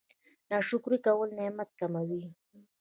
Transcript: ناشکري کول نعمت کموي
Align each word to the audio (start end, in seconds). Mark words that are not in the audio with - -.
ناشکري 0.49 0.97
کول 1.05 1.29
نعمت 1.37 1.69
کموي 1.79 2.23